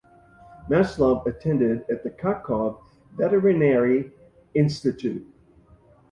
Maslov 0.67 1.27
attended 1.27 1.85
at 1.87 2.01
the 2.03 2.09
Kharkov 2.09 2.81
Veterinary 3.17 4.11
Institute. 4.55 5.31